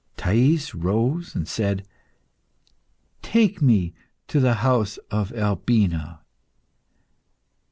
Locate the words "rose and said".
0.73-1.85